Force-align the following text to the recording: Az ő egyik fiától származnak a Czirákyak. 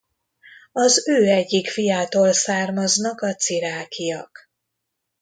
Az 0.71 1.07
ő 1.07 1.27
egyik 1.27 1.69
fiától 1.69 2.33
származnak 2.33 3.21
a 3.21 3.35
Czirákyak. 3.35 4.49